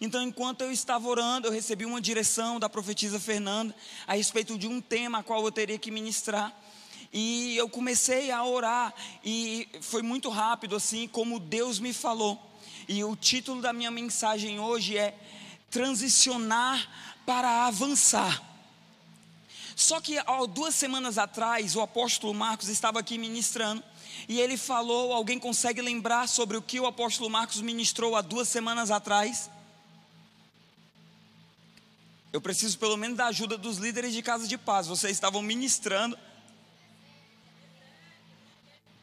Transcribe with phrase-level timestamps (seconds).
[0.00, 3.74] Então, enquanto eu estava orando, eu recebi uma direção da profetisa Fernanda
[4.06, 6.52] a respeito de um tema a qual eu teria que ministrar.
[7.12, 8.92] E eu comecei a orar
[9.24, 12.40] e foi muito rápido assim como Deus me falou.
[12.88, 15.16] E o título da minha mensagem hoje é
[15.70, 16.88] transicionar
[17.24, 18.42] para avançar.
[19.76, 23.82] Só que há duas semanas atrás, o apóstolo Marcos estava aqui ministrando
[24.28, 28.48] e ele falou: alguém consegue lembrar sobre o que o apóstolo Marcos ministrou há duas
[28.48, 29.50] semanas atrás?
[32.34, 34.88] Eu preciso pelo menos da ajuda dos líderes de casa de paz.
[34.88, 36.18] Vocês estavam ministrando.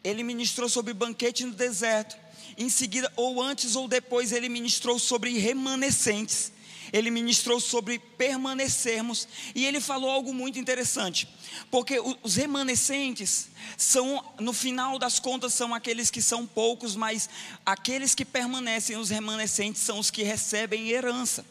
[0.04, 2.18] Ele ministrou sobre banquete no deserto.
[2.58, 6.52] Em seguida, ou antes ou depois, ele ministrou sobre remanescentes.
[6.92, 9.30] Ele ministrou sobre permanecermos.
[9.56, 11.26] E ele falou algo muito interessante.
[11.72, 17.30] Porque os remanescentes são, no final das contas, são aqueles que são poucos, mas
[17.66, 21.46] aqueles que permanecem, os remanescentes, são os que recebem herança.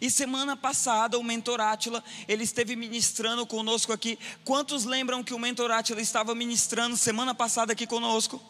[0.00, 4.18] E semana passada o mentor Átila, ele esteve ministrando conosco aqui.
[4.44, 8.40] Quantos lembram que o mentor Átila estava ministrando semana passada aqui conosco?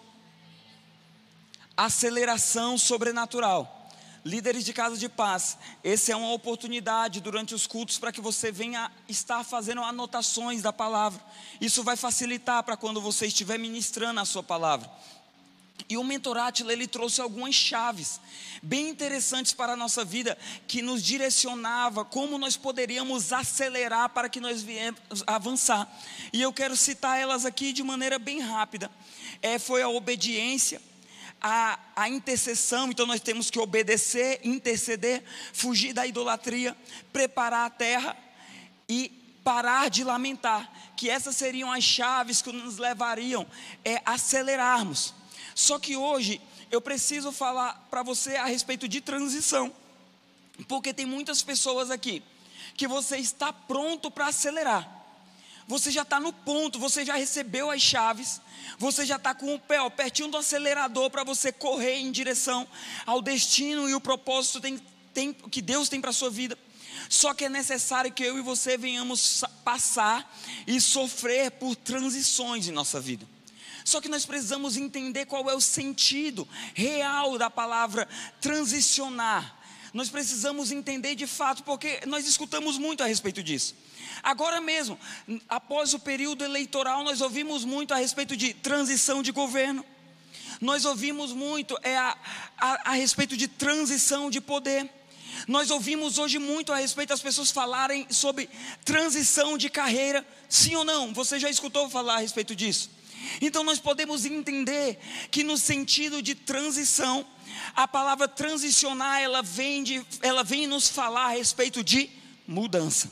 [1.77, 3.85] Aceleração sobrenatural.
[4.25, 8.51] Líderes de casa de paz, essa é uma oportunidade durante os cultos para que você
[8.51, 11.23] venha estar fazendo anotações da palavra.
[11.61, 14.91] Isso vai facilitar para quando você estiver ministrando a sua palavra.
[15.89, 18.21] E o mentorátilo ele trouxe algumas chaves
[18.63, 24.41] bem interessantes para a nossa vida que nos direcionava como nós poderíamos acelerar para que
[24.41, 25.87] nós viemos avançar.
[26.33, 28.91] E eu quero citar elas aqui de maneira bem rápida.
[29.43, 30.81] É, foi a obediência,
[31.41, 36.75] a, a intercessão, então nós temos que obedecer, interceder, fugir da idolatria,
[37.13, 38.17] preparar a terra
[38.89, 39.13] e
[39.45, 40.73] parar de lamentar.
[40.97, 43.47] Que essas seriam as chaves que nos levariam
[43.85, 45.13] é acelerarmos.
[45.55, 49.73] Só que hoje eu preciso falar para você a respeito de transição,
[50.69, 52.23] porque tem muitas pessoas aqui
[52.77, 54.91] que você está pronto para acelerar.
[55.67, 58.41] Você já está no ponto, você já recebeu as chaves,
[58.79, 62.69] você já está com o pé ó, pertinho do acelerador para você correr em direção
[63.07, 64.79] ao destino e o propósito tem,
[65.15, 66.59] tem, que Deus tem para a sua vida.
[67.09, 72.73] Só que é necessário que eu e você venhamos passar e sofrer por transições em
[72.73, 73.27] nossa vida.
[73.85, 78.09] Só que nós precisamos entender qual é o sentido real da palavra
[78.41, 79.61] transicionar.
[79.93, 83.77] Nós precisamos entender de fato, porque nós escutamos muito a respeito disso.
[84.23, 84.99] Agora mesmo,
[85.49, 89.85] após o período eleitoral, nós ouvimos muito a respeito de transição de governo.
[90.61, 92.17] Nós ouvimos muito é, a,
[92.57, 94.91] a, a respeito de transição de poder.
[95.47, 98.49] Nós ouvimos hoje muito a respeito das pessoas falarem sobre
[98.85, 100.27] transição de carreira.
[100.49, 101.13] Sim ou não?
[101.13, 102.94] Você já escutou falar a respeito disso?
[103.41, 104.99] Então nós podemos entender
[105.31, 107.27] que no sentido de transição,
[107.75, 112.11] a palavra transicionar, ela vem, de, ela vem nos falar a respeito de
[112.47, 113.11] mudança.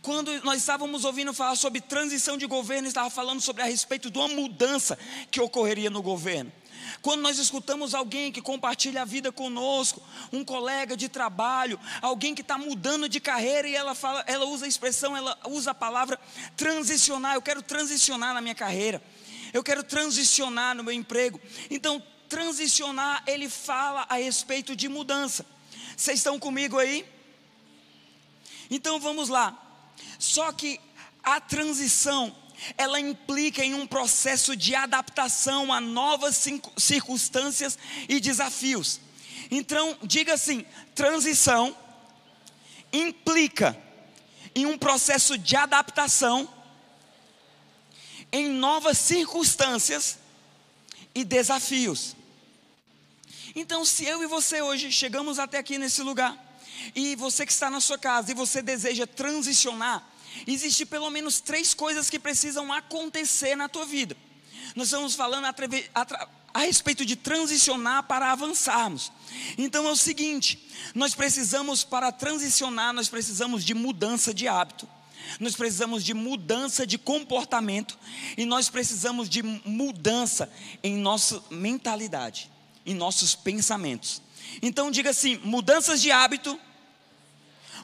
[0.00, 4.18] Quando nós estávamos ouvindo falar sobre transição de governo, estava falando sobre a respeito de
[4.18, 4.98] uma mudança
[5.30, 6.52] que ocorreria no governo.
[7.02, 12.42] Quando nós escutamos alguém que compartilha a vida conosco, um colega de trabalho, alguém que
[12.42, 16.18] está mudando de carreira e ela fala, ela usa a expressão, ela usa a palavra
[16.56, 17.34] transicionar.
[17.34, 19.02] Eu quero transicionar na minha carreira.
[19.52, 21.40] Eu quero transicionar no meu emprego.
[21.70, 25.46] Então, transicionar, ele fala a respeito de mudança.
[25.96, 27.04] Vocês estão comigo aí?
[28.70, 29.56] Então vamos lá.
[30.18, 30.80] Só que
[31.22, 32.34] a transição
[32.76, 36.44] ela implica em um processo de adaptação a novas
[36.76, 39.00] circunstâncias e desafios.
[39.50, 40.64] Então, diga assim:
[40.94, 41.76] transição
[42.92, 43.76] implica
[44.54, 46.48] em um processo de adaptação
[48.30, 50.18] em novas circunstâncias
[51.14, 52.16] e desafios.
[53.54, 56.36] Então, se eu e você hoje chegamos até aqui nesse lugar,
[56.94, 60.06] e você que está na sua casa e você deseja transicionar,
[60.46, 64.16] Existem pelo menos três coisas que precisam acontecer na tua vida.
[64.74, 69.12] Nós estamos falando a, respeito de transicionar para avançarmos.
[69.56, 74.88] Então é o seguinte: nós precisamos, para transicionar, nós precisamos de mudança de hábito.
[75.38, 77.98] Nós precisamos de mudança de comportamento
[78.36, 80.50] e nós precisamos de mudança
[80.82, 82.50] em nossa mentalidade,
[82.86, 84.22] em nossos pensamentos.
[84.62, 86.58] Então diga assim: mudanças de hábito,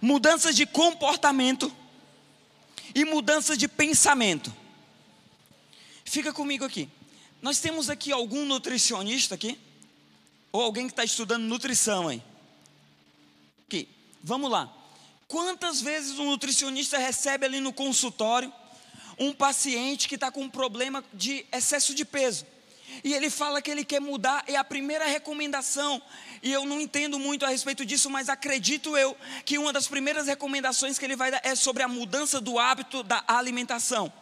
[0.00, 1.74] mudanças de comportamento
[2.94, 4.54] e mudança de pensamento.
[6.04, 6.88] Fica comigo aqui.
[7.42, 9.58] Nós temos aqui algum nutricionista aqui?
[10.52, 12.22] Ou alguém que está estudando nutrição aí?
[13.66, 13.88] Aqui,
[14.22, 14.72] vamos lá.
[15.26, 18.52] Quantas vezes um nutricionista recebe ali no consultório
[19.18, 22.46] um paciente que está com um problema de excesso de peso?
[23.02, 26.00] E ele fala que ele quer mudar, é a primeira recomendação.
[26.44, 30.26] E eu não entendo muito a respeito disso, mas acredito eu que uma das primeiras
[30.26, 34.12] recomendações que ele vai dar é sobre a mudança do hábito da alimentação.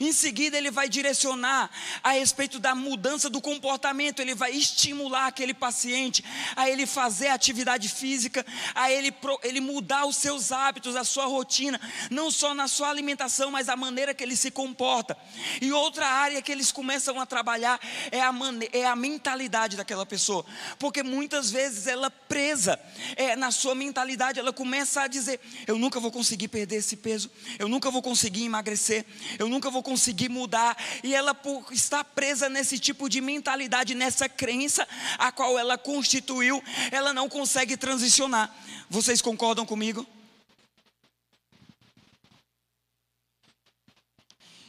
[0.00, 1.70] Em seguida, ele vai direcionar
[2.02, 6.24] a respeito da mudança do comportamento, ele vai estimular aquele paciente
[6.56, 8.44] a ele fazer atividade física,
[8.74, 11.80] a ele, ele mudar os seus hábitos, a sua rotina,
[12.10, 15.16] não só na sua alimentação, mas a maneira que ele se comporta.
[15.60, 17.80] E outra área que eles começam a trabalhar
[18.10, 18.32] é a,
[18.72, 20.44] é a mentalidade daquela pessoa,
[20.78, 22.78] porque muitas vezes ela presa
[23.16, 27.30] é, na sua mentalidade, ela começa a dizer: Eu nunca vou conseguir perder esse peso,
[27.58, 29.04] eu nunca vou conseguir emagrecer,
[29.38, 34.28] eu nunca vou conseguir mudar, e ela, por estar presa nesse tipo de mentalidade, nessa
[34.28, 34.86] crença
[35.18, 38.54] a qual ela constituiu, ela não consegue transicionar.
[38.88, 40.06] Vocês concordam comigo?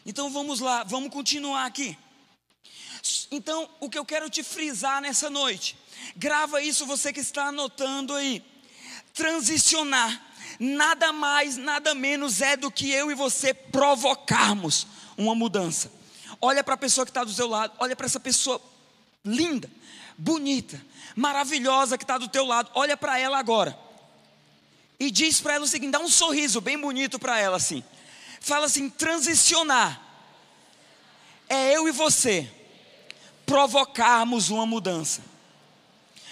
[0.05, 1.97] Então vamos lá, vamos continuar aqui.
[3.31, 5.77] Então, o que eu quero te frisar nessa noite,
[6.15, 8.43] grava isso você que está anotando aí.
[9.13, 10.21] Transicionar,
[10.59, 14.87] nada mais, nada menos é do que eu e você provocarmos
[15.17, 15.91] uma mudança.
[16.41, 18.61] Olha para a pessoa que está do seu lado, olha para essa pessoa
[19.23, 19.69] linda,
[20.17, 20.81] bonita,
[21.15, 23.77] maravilhosa que está do teu lado, olha para ela agora.
[24.99, 27.83] E diz para ela o seguinte: dá um sorriso bem bonito para ela assim.
[28.39, 30.01] Fala assim: transicionar.
[31.49, 32.49] É eu e você
[33.45, 35.21] provocarmos uma mudança.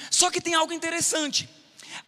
[0.09, 1.49] Só que tem algo interessante.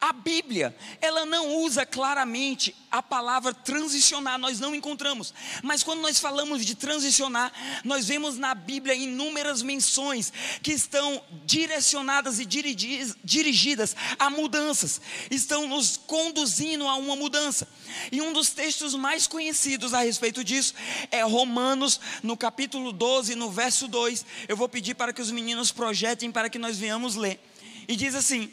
[0.04, 5.34] A Bíblia, ela não usa claramente a palavra transicionar, nós não encontramos.
[5.64, 7.54] Mas quando nós falamos de transicionar,
[7.86, 15.00] nós vemos na Bíblia inúmeras menções que estão direcionadas e dirigidas a mudanças,
[15.32, 17.66] estão nos conduzindo a uma mudança.
[18.12, 20.74] E um dos textos mais conhecidos a respeito disso
[21.12, 24.26] é Romanos, no capítulo 12, no verso 2.
[24.50, 27.40] Eu vou pedir para que os meninos projetem para que nós venhamos ler.
[27.88, 28.52] E diz assim: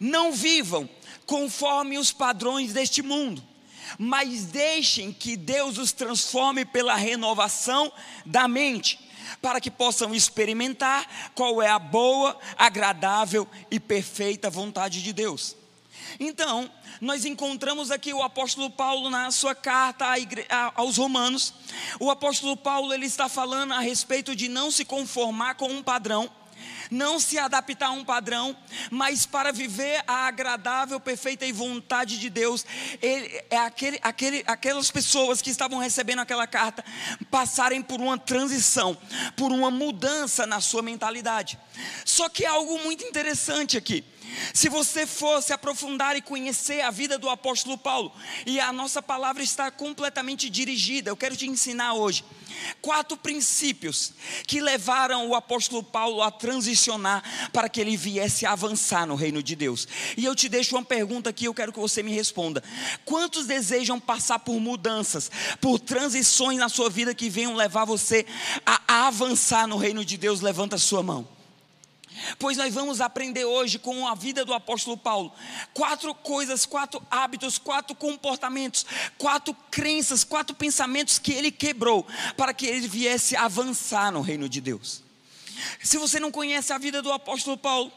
[0.00, 0.88] não vivam
[1.26, 3.40] conforme os padrões deste mundo,
[3.98, 7.92] mas deixem que Deus os transforme pela renovação
[8.24, 8.98] da mente,
[9.40, 15.54] para que possam experimentar qual é a boa, agradável e perfeita vontade de Deus.
[16.18, 16.70] Então,
[17.00, 20.06] nós encontramos aqui o apóstolo Paulo na sua carta
[20.74, 21.54] aos Romanos.
[21.98, 26.28] O apóstolo Paulo ele está falando a respeito de não se conformar com um padrão,
[26.90, 28.56] não se adaptar a um padrão,
[28.90, 32.64] mas para viver a agradável, perfeita e vontade de Deus.
[33.00, 36.84] Ele, é aquele, aquele, aquelas pessoas que estavam recebendo aquela carta
[37.30, 38.96] passarem por uma transição,
[39.36, 41.58] por uma mudança na sua mentalidade.
[42.04, 44.04] Só que há algo muito interessante aqui.
[44.52, 48.12] Se você for se aprofundar e conhecer a vida do apóstolo Paulo,
[48.46, 52.24] e a nossa palavra está completamente dirigida, eu quero te ensinar hoje
[52.80, 54.12] quatro princípios
[54.46, 57.22] que levaram o apóstolo Paulo a transicionar
[57.52, 59.86] para que ele viesse a avançar no reino de Deus.
[60.16, 62.62] E eu te deixo uma pergunta aqui, eu quero que você me responda.
[63.04, 65.30] Quantos desejam passar por mudanças,
[65.60, 68.26] por transições na sua vida que venham levar você
[68.66, 70.40] a avançar no reino de Deus?
[70.40, 71.39] Levanta a sua mão.
[72.38, 75.32] Pois nós vamos aprender hoje com a vida do apóstolo Paulo
[75.72, 78.84] quatro coisas, quatro hábitos, quatro comportamentos,
[79.18, 82.06] quatro crenças, quatro pensamentos que ele quebrou
[82.36, 85.02] para que ele viesse avançar no reino de Deus.
[85.82, 87.92] Se você não conhece a vida do apóstolo Paulo,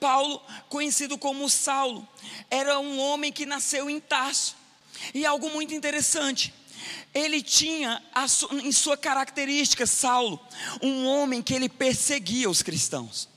[0.00, 2.06] Paulo, conhecido como Saulo,
[2.50, 4.56] era um homem que nasceu em Tarso.
[5.14, 6.52] E algo muito interessante,
[7.14, 8.02] ele tinha
[8.62, 10.40] em sua característica, Saulo,
[10.82, 13.28] um homem que ele perseguia os cristãos.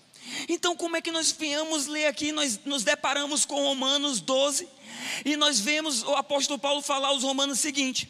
[0.47, 2.31] Então, como é que nós viemos ler aqui?
[2.31, 4.67] Nós nos deparamos com Romanos 12
[5.25, 8.09] e nós vemos o apóstolo Paulo falar aos Romanos o seguinte: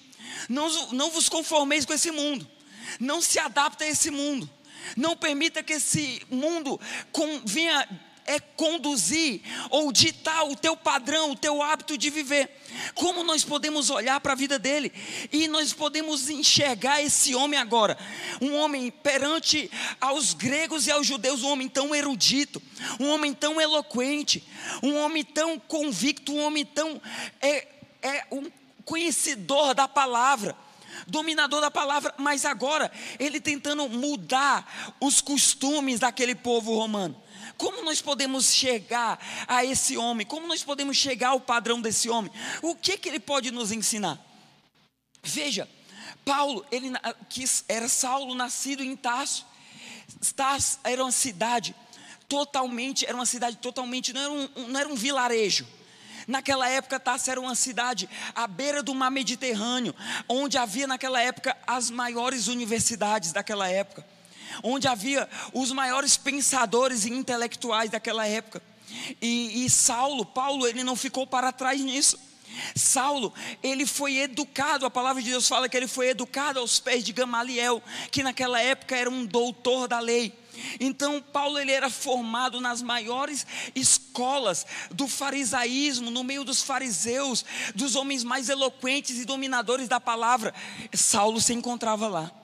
[0.50, 2.48] não, não vos conformeis com esse mundo,
[3.00, 4.50] não se adapte a esse mundo,
[4.96, 6.80] não permita que esse mundo
[7.46, 7.88] venha
[8.32, 12.50] é conduzir ou ditar o teu padrão, o teu hábito de viver.
[12.96, 14.92] Como nós podemos olhar para a vida dele
[15.32, 17.98] e nós podemos enxergar esse homem agora,
[18.40, 19.70] um homem perante
[20.00, 22.62] aos gregos e aos judeus, um homem tão erudito,
[23.00, 24.44] um homem tão eloquente,
[24.82, 27.02] um homem tão convicto, um homem tão
[27.42, 27.68] é,
[28.02, 28.50] é um
[28.86, 30.56] conhecedor da palavra
[31.08, 37.22] dominador da palavra, mas agora ele tentando mudar os costumes daquele povo romano.
[37.62, 40.26] Como nós podemos chegar a esse homem?
[40.26, 42.32] Como nós podemos chegar ao padrão desse homem?
[42.60, 44.20] O que, que ele pode nos ensinar?
[45.22, 45.70] Veja,
[46.26, 46.92] Paulo, ele
[47.30, 49.46] que era Saulo, nascido em Tarso.
[50.36, 51.76] Tarso era uma cidade
[52.28, 55.68] totalmente, era uma cidade totalmente, não era um, não era um vilarejo.
[56.28, 59.94] Naquela época, Tarso era uma cidade à beira do mar Mediterrâneo,
[60.28, 64.04] onde havia naquela época as maiores universidades daquela época
[64.64, 68.62] onde havia os maiores pensadores e intelectuais daquela época.
[69.22, 72.20] E, e Saulo, Paulo, ele não ficou para trás nisso.
[72.76, 77.04] Saulo, ele foi educado, a palavra de Deus fala que ele foi educado aos pés
[77.04, 80.34] de Gamaliel, que naquela época era um doutor da lei.
[80.80, 87.96] Então, Paulo ele era formado nas maiores escolas do farisaísmo, no meio dos fariseus, dos
[87.96, 90.54] homens mais eloquentes e dominadores da palavra.
[90.94, 92.41] Saulo se encontrava lá.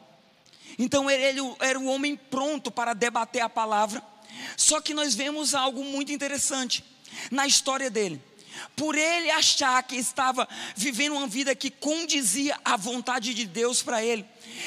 [0.78, 4.04] Então, ele, era um homem pronto para debater a palavra.
[4.56, 6.84] Só que nós vemos algo muito interessante
[7.32, 8.22] na história dele.
[8.76, 14.04] Por ele achar que estava vivendo uma vida que condizia à vontade de Deus para
[14.04, 14.26] ele,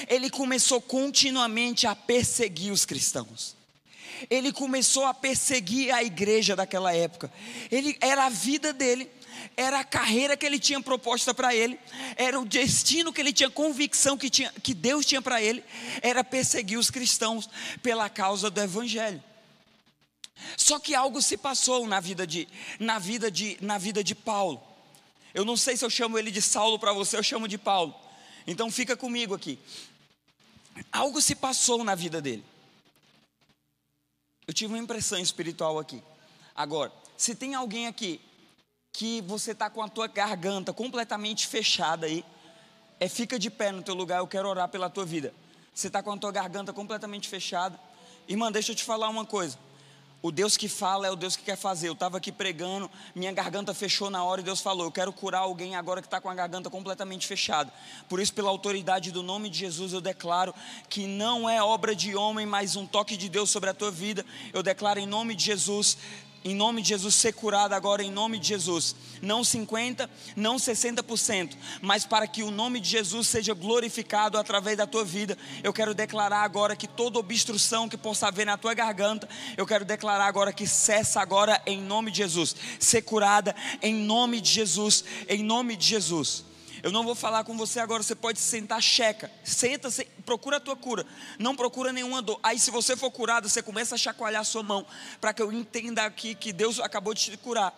[0.09, 3.57] ele começou continuamente a perseguir os cristãos.
[4.29, 7.33] Ele começou a perseguir a igreja daquela época.
[7.71, 9.11] Ele era a vida dele,
[9.56, 11.78] era a carreira que ele tinha proposta para ele,
[12.16, 15.64] era o destino que ele tinha convicção que, tinha, que Deus tinha para ele,
[16.02, 17.49] era perseguir os cristãos
[17.82, 19.23] pela causa do evangelho.
[20.56, 24.62] Só que algo se passou na vida de, na vida de, na vida de Paulo.
[25.35, 27.94] Eu não sei se eu chamo ele de Saulo para você, eu chamo de Paulo.
[28.47, 29.59] Então fica comigo aqui.
[30.90, 32.44] Algo se passou na vida dele.
[34.47, 36.02] Eu tive uma impressão espiritual aqui.
[36.54, 38.20] Agora, se tem alguém aqui
[38.92, 42.25] que você está com a tua garganta completamente fechada aí,
[42.99, 45.32] é fica de pé no teu lugar, eu quero orar pela tua vida.
[45.75, 47.78] Você está com a tua garganta completamente fechada.
[48.28, 49.59] Irmã, deixa eu te falar uma coisa.
[50.23, 51.88] O Deus que fala é o Deus que quer fazer.
[51.88, 55.40] Eu estava aqui pregando, minha garganta fechou na hora e Deus falou: Eu quero curar
[55.40, 57.73] alguém agora que está com a garganta completamente fechada.
[58.06, 60.54] Por isso, pela autoridade do nome de Jesus, eu declaro
[60.90, 64.26] que não é obra de homem, mas um toque de Deus sobre a tua vida.
[64.52, 65.97] Eu declaro em nome de Jesus
[66.42, 68.97] em nome de Jesus, ser curado agora, em nome de Jesus.
[69.20, 74.87] Não 50%, não 60%, mas para que o nome de Jesus seja glorificado através da
[74.87, 75.37] tua vida.
[75.62, 79.85] Eu quero declarar agora que toda obstrução que possa haver na tua garganta, eu quero
[79.85, 82.56] declarar agora que cessa agora, em nome de Jesus.
[82.78, 86.50] Ser curada, em nome de Jesus, em nome de Jesus.
[86.83, 89.31] Eu não vou falar com você agora, você pode sentar, checa.
[89.45, 89.89] Senta,
[90.25, 91.07] procura a tua cura.
[91.39, 92.41] Não procura nenhuma dor.
[92.43, 94.87] Aí, se você for curado, você começa a chacoalhar a sua mão,
[95.21, 97.75] para que eu entenda aqui que Deus acabou de te curar.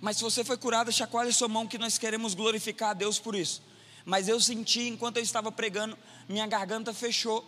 [0.00, 3.34] Mas se você foi curado, chacoalhe sua mão, que nós queremos glorificar a Deus por
[3.34, 3.62] isso.
[4.04, 5.96] Mas eu senti, enquanto eu estava pregando,
[6.28, 7.44] minha garganta fechou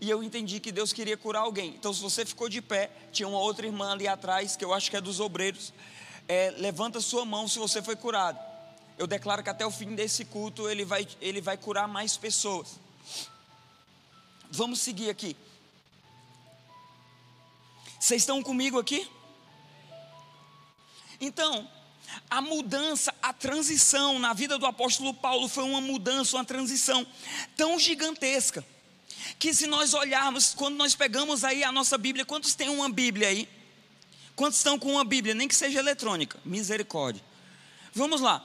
[0.00, 1.74] e eu entendi que Deus queria curar alguém.
[1.78, 4.90] Então, se você ficou de pé, tinha uma outra irmã ali atrás, que eu acho
[4.90, 5.72] que é dos obreiros
[6.30, 8.38] é, levanta sua mão se você foi curado.
[8.96, 12.78] Eu declaro que até o fim desse culto ele vai, ele vai curar mais pessoas.
[14.48, 15.36] Vamos seguir aqui.
[17.98, 19.10] Vocês estão comigo aqui?
[21.20, 21.68] Então,
[22.30, 27.04] a mudança, a transição na vida do apóstolo Paulo foi uma mudança, uma transição
[27.56, 28.64] tão gigantesca,
[29.36, 33.26] que se nós olharmos, quando nós pegamos aí a nossa Bíblia, quantos tem uma Bíblia
[33.26, 33.59] aí?
[34.40, 36.40] Quantos estão com uma Bíblia, nem que seja eletrônica?
[36.46, 37.22] Misericórdia.
[37.92, 38.42] Vamos lá.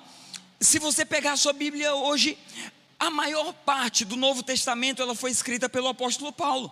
[0.60, 2.38] Se você pegar a sua Bíblia hoje,
[3.00, 6.70] a maior parte do Novo Testamento ela foi escrita pelo apóstolo Paulo.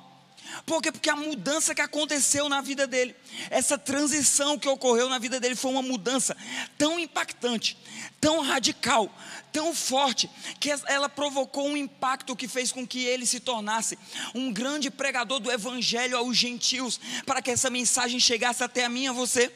[0.65, 0.91] Por quê?
[0.91, 3.15] Porque a mudança que aconteceu na vida dele,
[3.49, 6.37] essa transição que ocorreu na vida dele foi uma mudança
[6.77, 7.77] tão impactante,
[8.21, 9.13] tão radical,
[9.51, 13.97] tão forte, que ela provocou um impacto que fez com que ele se tornasse
[14.33, 19.03] um grande pregador do evangelho aos gentios, para que essa mensagem chegasse até a mim
[19.03, 19.51] e a você.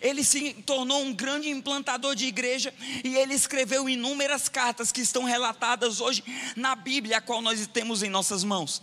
[0.00, 2.72] Ele se tornou um grande implantador de igreja
[3.04, 6.24] e ele escreveu inúmeras cartas que estão relatadas hoje
[6.56, 8.82] na Bíblia, a qual nós temos em nossas mãos.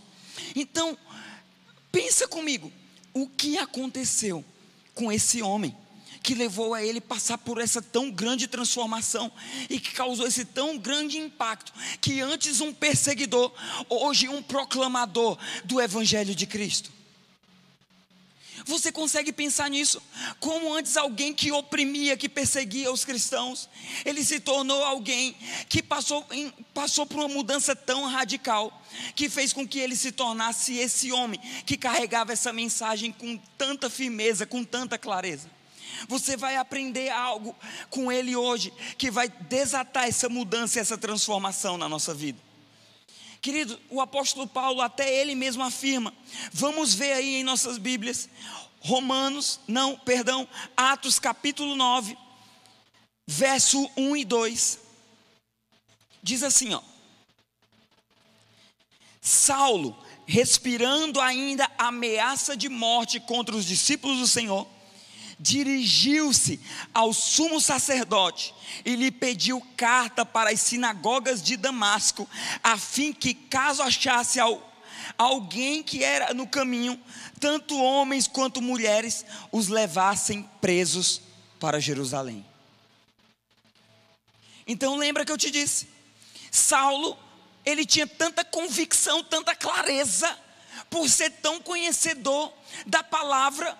[0.54, 0.96] Então,
[1.94, 2.72] Pensa comigo,
[3.12, 4.44] o que aconteceu
[4.96, 5.76] com esse homem
[6.24, 9.30] que levou a ele passar por essa tão grande transformação
[9.70, 13.52] e que causou esse tão grande impacto, que antes um perseguidor,
[13.88, 16.90] hoje um proclamador do evangelho de Cristo.
[18.64, 20.02] Você consegue pensar nisso?
[20.40, 23.68] Como antes alguém que oprimia, que perseguia os cristãos,
[24.06, 25.36] ele se tornou alguém
[25.68, 28.82] que passou, em, passou por uma mudança tão radical,
[29.14, 33.90] que fez com que ele se tornasse esse homem que carregava essa mensagem com tanta
[33.90, 35.50] firmeza, com tanta clareza.
[36.08, 37.54] Você vai aprender algo
[37.90, 42.38] com ele hoje que vai desatar essa mudança, essa transformação na nossa vida.
[43.44, 46.14] Querido, o apóstolo Paulo, até ele mesmo afirma,
[46.50, 48.26] vamos ver aí em nossas Bíblias,
[48.80, 52.16] Romanos, não, perdão, Atos capítulo 9,
[53.26, 54.78] verso 1 e 2.
[56.22, 56.80] Diz assim, ó.
[59.20, 59.94] Saulo,
[60.26, 64.66] respirando ainda ameaça de morte contra os discípulos do Senhor,
[65.38, 66.60] dirigiu-se
[66.92, 72.28] ao sumo sacerdote e lhe pediu carta para as sinagogas de Damasco,
[72.62, 74.38] a fim que, caso achasse
[75.18, 77.00] alguém que era no caminho,
[77.40, 81.20] tanto homens quanto mulheres, os levassem presos
[81.60, 82.44] para Jerusalém.
[84.66, 85.88] Então lembra que eu te disse,
[86.50, 87.18] Saulo,
[87.64, 90.38] ele tinha tanta convicção, tanta clareza,
[90.88, 92.52] por ser tão conhecedor
[92.86, 93.76] da palavra,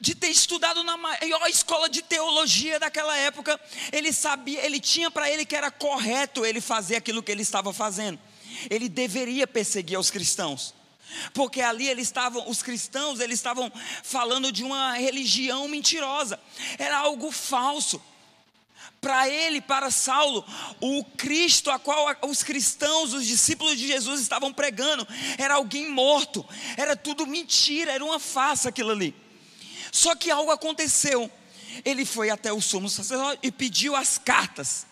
[0.00, 3.60] de ter estudado na maior escola de teologia daquela época,
[3.92, 7.72] ele sabia, ele tinha para ele que era correto ele fazer aquilo que ele estava
[7.72, 8.18] fazendo.
[8.70, 10.74] Ele deveria perseguir os cristãos.
[11.34, 13.70] Porque ali eles estavam, os cristãos, eles estavam
[14.02, 16.40] falando de uma religião mentirosa.
[16.78, 18.00] Era algo falso.
[19.00, 20.44] Para ele, para Saulo,
[20.78, 25.06] o Cristo a qual os cristãos, os discípulos de Jesus estavam pregando,
[25.38, 29.14] era alguém morto, era tudo mentira, era uma farsa aquilo ali.
[29.92, 31.30] Só que algo aconteceu.
[31.84, 34.86] Ele foi até o sumo sacerdote e pediu as cartas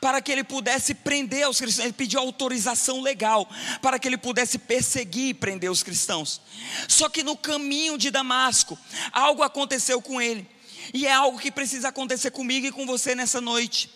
[0.00, 1.84] para que ele pudesse prender os cristãos.
[1.84, 3.48] Ele pediu autorização legal
[3.80, 6.40] para que ele pudesse perseguir e prender os cristãos.
[6.88, 8.78] Só que no caminho de Damasco,
[9.10, 10.48] algo aconteceu com ele.
[10.92, 13.90] E é algo que precisa acontecer comigo e com você nessa noite.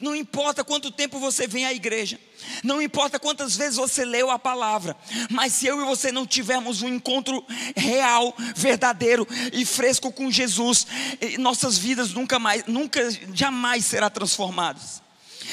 [0.00, 2.18] Não importa quanto tempo você vem à igreja,
[2.62, 4.96] não importa quantas vezes você leu a palavra,
[5.30, 7.44] mas se eu e você não tivermos um encontro
[7.76, 10.86] real, verdadeiro e fresco com Jesus,
[11.38, 15.02] nossas vidas nunca mais, nunca, jamais serão transformadas.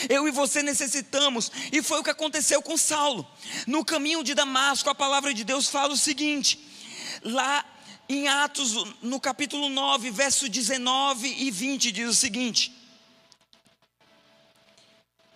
[0.09, 3.27] Eu e você necessitamos, e foi o que aconteceu com Saulo.
[3.67, 6.59] No caminho de Damasco, a palavra de Deus fala o seguinte:
[7.23, 7.65] lá
[8.07, 12.80] em Atos, no capítulo 9, verso 19 e 20, diz o seguinte: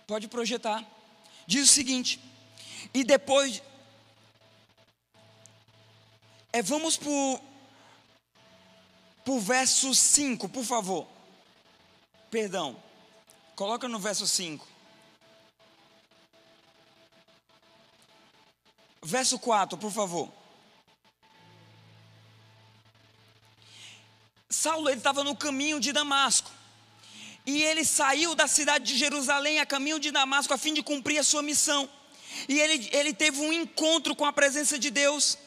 [0.06, 0.86] Pode projetar.
[1.46, 2.20] Diz o seguinte:
[2.94, 3.62] e depois.
[6.52, 7.10] É, vamos para
[9.26, 11.06] o verso 5, por favor.
[12.30, 12.82] Perdão.
[13.54, 14.66] Coloca no verso 5.
[19.02, 20.32] Verso 4, por favor.
[24.48, 26.50] Saulo ele estava no caminho de Damasco.
[27.46, 31.18] E ele saiu da cidade de Jerusalém a caminho de Damasco a fim de cumprir
[31.18, 31.88] a sua missão.
[32.48, 35.38] E ele, ele teve um encontro com a presença de Deus.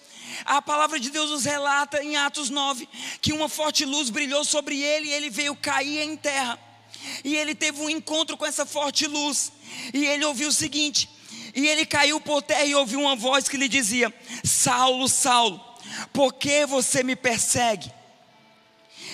[0.46, 2.88] A palavra de Deus nos relata em Atos 9
[3.22, 6.58] que uma forte luz brilhou sobre ele e ele veio cair em terra.
[7.24, 9.52] E ele teve um encontro com essa forte luz.
[9.94, 11.10] E ele ouviu o seguinte:
[11.56, 15.60] e ele caiu por terra e ouviu uma voz que lhe dizia: Saulo, Saulo,
[16.14, 17.92] por que você me persegue?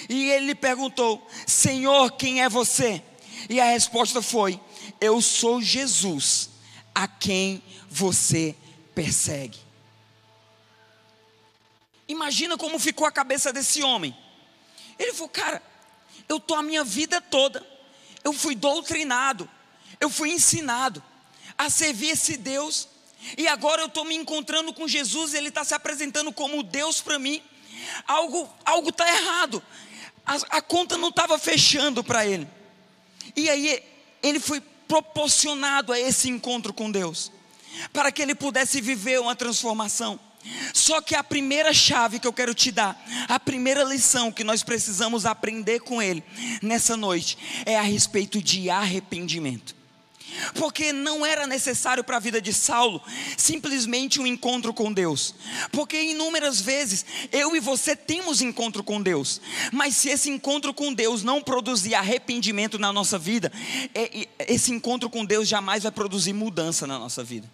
[0.09, 3.01] E ele lhe perguntou: Senhor, quem é você?
[3.49, 4.59] E a resposta foi:
[4.99, 6.49] Eu sou Jesus,
[6.93, 8.55] a quem você
[8.93, 9.59] persegue.
[12.07, 14.15] Imagina como ficou a cabeça desse homem.
[14.97, 15.61] Ele falou: Cara,
[16.29, 17.65] eu estou a minha vida toda,
[18.23, 19.49] eu fui doutrinado,
[19.99, 21.03] eu fui ensinado
[21.57, 22.87] a servir esse Deus,
[23.37, 27.01] e agora eu estou me encontrando com Jesus, e Ele está se apresentando como Deus
[27.01, 27.41] para mim.
[28.07, 29.61] Algo algo está errado
[30.25, 32.47] a, a conta não estava fechando para ele.
[33.35, 33.83] E aí
[34.23, 37.31] ele foi proporcionado a esse encontro com Deus,
[37.91, 40.19] para que ele pudesse viver uma transformação.
[40.73, 44.61] Só que a primeira chave que eu quero te dar, a primeira lição que nós
[44.61, 46.23] precisamos aprender com ele
[46.61, 49.75] nessa noite, é a respeito de arrependimento
[50.53, 53.01] porque não era necessário para a vida de Saulo
[53.37, 55.35] simplesmente um encontro com Deus,
[55.71, 60.93] porque inúmeras vezes eu e você temos encontro com Deus, mas se esse encontro com
[60.93, 63.51] Deus não produzir arrependimento na nossa vida,
[63.93, 67.49] é, esse encontro com Deus jamais vai produzir mudança na nossa vida.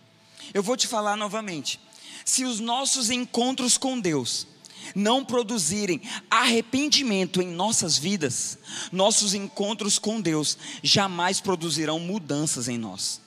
[0.53, 1.79] Eu vou te falar novamente:
[2.25, 4.47] se os nossos encontros com Deus
[4.95, 8.57] não produzirem arrependimento em nossas vidas,
[8.91, 13.21] nossos encontros com Deus jamais produzirão mudanças em nós.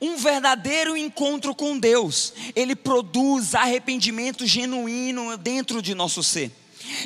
[0.00, 6.52] Um verdadeiro encontro com Deus, ele produz arrependimento genuíno dentro de nosso ser.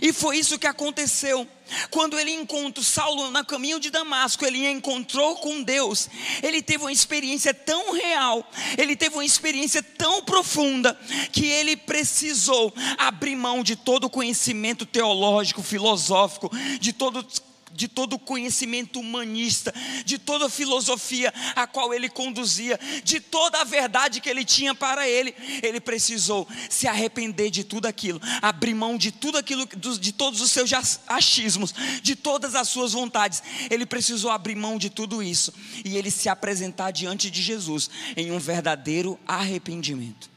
[0.03, 1.47] E foi isso que aconteceu.
[1.91, 6.09] Quando ele encontrou Saulo no caminho de Damasco, ele encontrou com Deus.
[6.43, 10.99] Ele teve uma experiência tão real, ele teve uma experiência tão profunda,
[11.33, 17.27] que ele precisou abrir mão de todo o conhecimento teológico, filosófico, de todo
[17.73, 19.73] de todo o conhecimento humanista,
[20.05, 24.75] de toda a filosofia a qual ele conduzia, de toda a verdade que ele tinha
[24.75, 29.67] para ele, ele precisou se arrepender de tudo aquilo, abrir mão de tudo aquilo,
[29.99, 30.71] de todos os seus
[31.07, 33.43] achismos, de todas as suas vontades.
[33.71, 35.53] Ele precisou abrir mão de tudo isso
[35.85, 40.31] e ele se apresentar diante de Jesus em um verdadeiro arrependimento.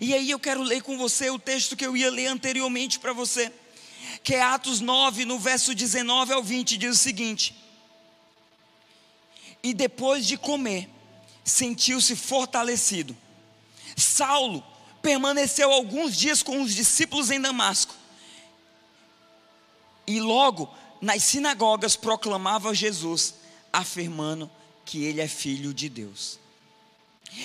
[0.00, 3.12] E aí eu quero ler com você o texto que eu ia ler anteriormente para
[3.12, 3.50] você
[4.26, 7.54] que é Atos 9, no verso 19 ao 20, diz o seguinte:
[9.62, 10.90] E depois de comer,
[11.44, 13.16] sentiu-se fortalecido.
[13.96, 14.64] Saulo
[15.00, 17.94] permaneceu alguns dias com os discípulos em Damasco.
[20.08, 23.36] E logo nas sinagogas proclamava Jesus,
[23.72, 24.50] afirmando
[24.84, 26.40] que ele é filho de Deus.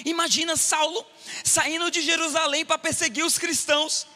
[0.04, 1.06] Imagina Saulo
[1.44, 4.08] saindo de Jerusalém para perseguir os cristãos.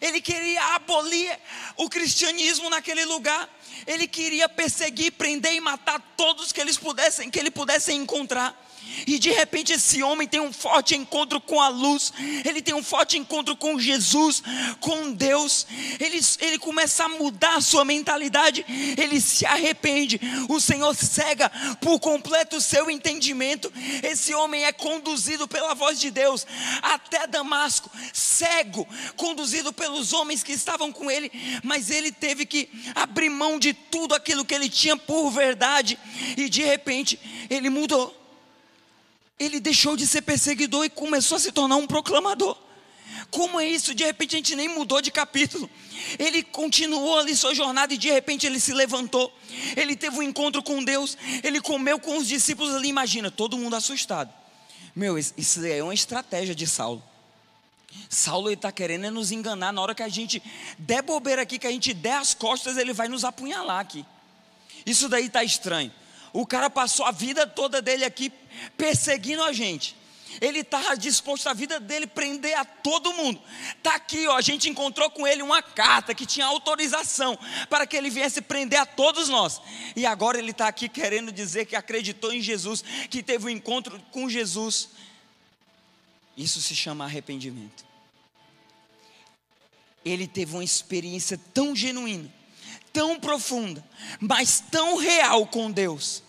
[0.00, 1.38] Ele queria abolir
[1.76, 3.48] o cristianismo naquele lugar.
[3.86, 8.63] Ele queria perseguir, prender e matar todos que eles pudessem, que ele pudesse encontrar.
[9.06, 12.12] E de repente esse homem tem um forte encontro com a luz,
[12.44, 14.42] ele tem um forte encontro com Jesus,
[14.80, 15.66] com Deus.
[16.00, 18.64] Ele, ele começa a mudar a sua mentalidade,
[18.96, 20.20] ele se arrepende.
[20.48, 23.72] O Senhor cega por completo o seu entendimento.
[24.02, 26.46] Esse homem é conduzido pela voz de Deus
[26.82, 31.30] até Damasco, cego, conduzido pelos homens que estavam com ele,
[31.62, 35.98] mas ele teve que abrir mão de tudo aquilo que ele tinha por verdade,
[36.36, 37.18] e de repente
[37.50, 38.23] ele mudou
[39.38, 42.56] ele deixou de ser perseguidor e começou a se tornar um proclamador.
[43.30, 43.94] Como é isso?
[43.94, 45.68] De repente a gente nem mudou de capítulo.
[46.18, 49.32] Ele continuou ali sua jornada e de repente ele se levantou.
[49.76, 51.16] Ele teve um encontro com Deus.
[51.42, 52.88] Ele comeu com os discípulos ali.
[52.88, 54.32] Imagina, todo mundo assustado.
[54.94, 57.02] Meu, isso é uma estratégia de Saulo.
[58.08, 59.72] Saulo está querendo nos enganar.
[59.72, 60.42] Na hora que a gente
[60.78, 64.04] der bobeira aqui, que a gente der as costas, ele vai nos apunhalar aqui.
[64.86, 65.92] Isso daí está estranho.
[66.32, 68.32] O cara passou a vida toda dele aqui
[68.76, 69.96] perseguindo a gente.
[70.40, 73.40] Ele estava disposto a vida dele prender a todo mundo.
[73.76, 77.38] Está aqui, ó, a gente encontrou com ele uma carta que tinha autorização
[77.68, 79.60] para que ele viesse prender a todos nós.
[79.94, 84.00] E agora ele está aqui querendo dizer que acreditou em Jesus, que teve um encontro
[84.10, 84.88] com Jesus.
[86.36, 87.84] Isso se chama arrependimento.
[90.04, 92.30] Ele teve uma experiência tão genuína,
[92.92, 93.82] tão profunda,
[94.20, 96.23] mas tão real com Deus,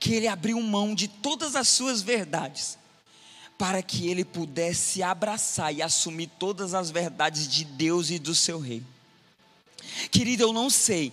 [0.00, 2.78] que ele abriu mão de todas as suas verdades,
[3.58, 8.58] para que ele pudesse abraçar e assumir todas as verdades de Deus e do seu
[8.58, 8.86] reino.
[10.10, 11.12] Querido, eu não sei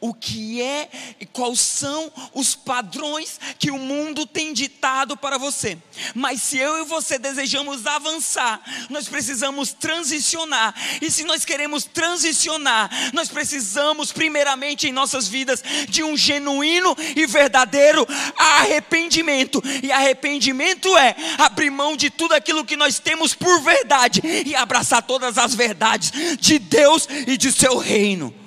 [0.00, 0.88] o que é
[1.20, 5.78] e quais são os padrões que o mundo tem ditado para você.
[6.14, 10.74] Mas se eu e você desejamos avançar, nós precisamos transicionar.
[11.00, 17.26] E se nós queremos transicionar, nós precisamos primeiramente em nossas vidas de um genuíno e
[17.26, 19.62] verdadeiro arrependimento.
[19.82, 25.02] E arrependimento é abrir mão de tudo aquilo que nós temos por verdade e abraçar
[25.02, 28.45] todas as verdades de Deus e de seu reino.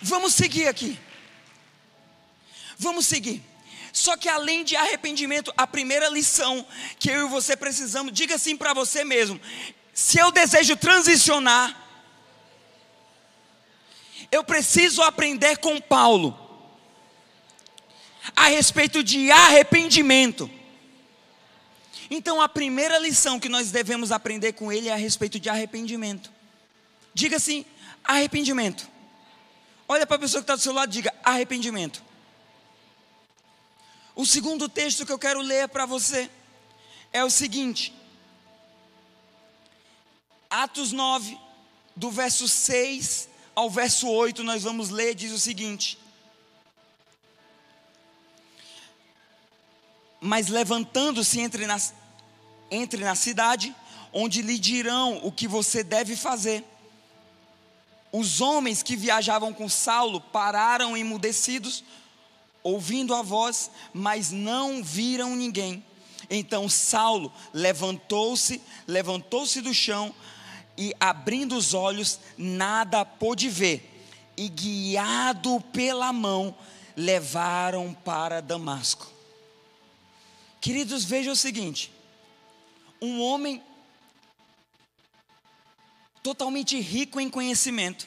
[0.00, 0.98] Vamos seguir aqui.
[2.78, 3.42] Vamos seguir.
[3.92, 6.64] Só que além de arrependimento, a primeira lição
[6.98, 9.40] que eu e você precisamos, diga assim para você mesmo:
[9.92, 11.76] se eu desejo transicionar,
[14.30, 16.38] eu preciso aprender com Paulo
[18.36, 20.50] a respeito de arrependimento.
[22.10, 26.30] Então, a primeira lição que nós devemos aprender com ele é a respeito de arrependimento.
[27.12, 27.66] Diga assim:
[28.04, 28.88] arrependimento.
[29.88, 32.04] Olha para a pessoa que está do seu lado e diga: arrependimento.
[34.14, 36.30] O segundo texto que eu quero ler para você.
[37.10, 37.94] É o seguinte:
[40.50, 41.38] Atos 9,
[41.96, 45.98] do verso 6 ao verso 8, nós vamos ler, diz o seguinte:
[50.20, 51.78] Mas levantando-se entre na,
[52.70, 53.74] entre na cidade,
[54.12, 56.62] onde lhe dirão o que você deve fazer
[58.12, 61.84] os homens que viajavam com Saulo pararam emudecidos,
[62.62, 65.84] ouvindo a voz, mas não viram ninguém.
[66.30, 70.14] Então Saulo levantou-se, levantou-se do chão
[70.76, 73.94] e, abrindo os olhos, nada pôde ver.
[74.36, 76.54] E guiado pela mão,
[76.96, 79.06] levaram para Damasco.
[80.60, 81.92] Queridos, vejam o seguinte:
[83.00, 83.62] um homem
[86.28, 88.06] totalmente rico em conhecimento,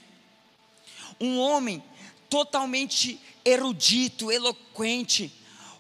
[1.19, 1.83] um homem
[2.29, 5.33] totalmente erudito, eloquente,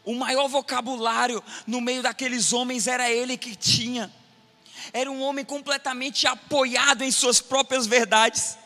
[0.03, 4.11] o maior vocabulário no meio daqueles homens era ele que tinha.
[4.91, 8.57] Era um homem completamente apoiado em suas próprias verdades.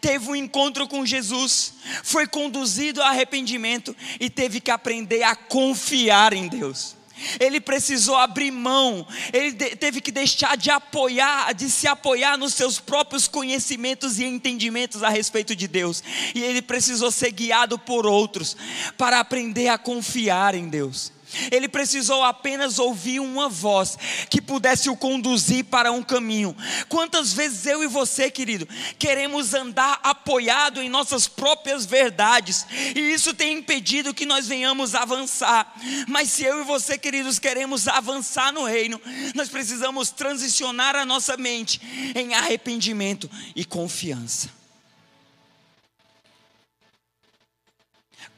[0.00, 6.32] Teve um encontro com Jesus, foi conduzido ao arrependimento e teve que aprender a confiar
[6.32, 6.96] em Deus
[7.38, 12.78] ele precisou abrir mão, ele teve que deixar de apoiar, de se apoiar nos seus
[12.78, 16.02] próprios conhecimentos e entendimentos a respeito de Deus,
[16.34, 18.56] e ele precisou ser guiado por outros
[18.96, 21.12] para aprender a confiar em Deus.
[21.50, 23.96] Ele precisou apenas ouvir uma voz
[24.28, 26.56] que pudesse o conduzir para um caminho.
[26.88, 33.34] Quantas vezes eu e você, querido, queremos andar apoiado em nossas próprias verdades, e isso
[33.34, 35.72] tem impedido que nós venhamos avançar.
[36.08, 39.00] Mas se eu e você, queridos, queremos avançar no reino,
[39.34, 41.80] nós precisamos transicionar a nossa mente
[42.14, 44.50] em arrependimento e confiança.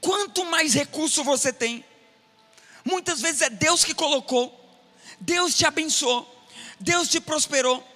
[0.00, 1.84] Quanto mais recurso você tem,
[2.84, 4.58] Muitas vezes é Deus que colocou,
[5.20, 6.28] Deus te abençoou,
[6.80, 7.86] Deus te prosperou.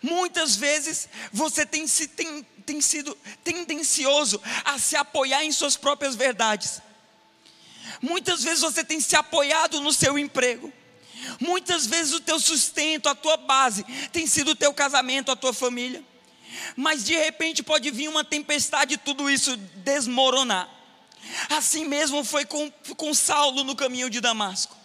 [0.00, 6.80] Muitas vezes você tem, tem, tem sido tendencioso a se apoiar em suas próprias verdades.
[8.00, 10.72] Muitas vezes você tem se apoiado no seu emprego.
[11.40, 15.52] Muitas vezes o teu sustento, a tua base, tem sido o teu casamento, a tua
[15.52, 16.02] família.
[16.76, 20.68] Mas de repente pode vir uma tempestade e tudo isso desmoronar.
[21.50, 24.76] Assim mesmo foi com, com Saulo no caminho de Damasco.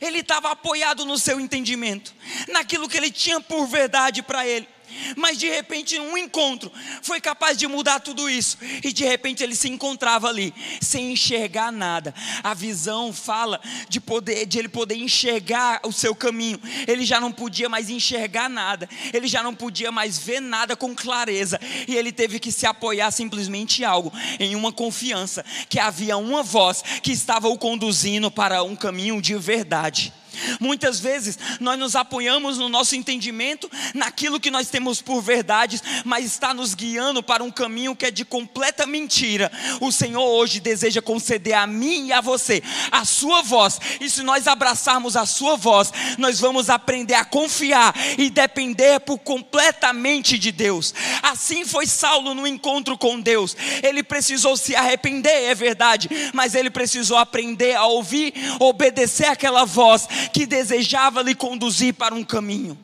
[0.00, 2.14] Ele estava apoiado no seu entendimento,
[2.48, 4.68] naquilo que ele tinha por verdade para ele
[5.16, 6.70] mas de repente um encontro
[7.02, 11.72] foi capaz de mudar tudo isso, e de repente ele se encontrava ali, sem enxergar
[11.72, 12.14] nada.
[12.42, 16.60] A visão fala de poder, de ele poder enxergar o seu caminho.
[16.86, 20.94] Ele já não podia mais enxergar nada, ele já não podia mais ver nada com
[20.94, 26.16] clareza, e ele teve que se apoiar simplesmente em algo, em uma confiança que havia
[26.16, 30.12] uma voz que estava o conduzindo para um caminho de verdade.
[30.60, 36.24] Muitas vezes nós nos apoiamos no nosso entendimento, naquilo que nós temos por verdades, mas
[36.24, 39.50] está nos guiando para um caminho que é de completa mentira.
[39.80, 44.22] O Senhor hoje deseja conceder a mim e a você a sua voz, e se
[44.22, 50.52] nós abraçarmos a sua voz, nós vamos aprender a confiar e depender por completamente de
[50.52, 50.94] Deus.
[51.22, 53.56] Assim foi Saulo no encontro com Deus.
[53.82, 60.08] Ele precisou se arrepender, é verdade, mas ele precisou aprender a ouvir, obedecer aquela voz
[60.28, 62.78] que desejava lhe conduzir para um caminho.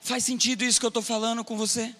[0.00, 1.94] Faz sentido isso que eu estou falando com você?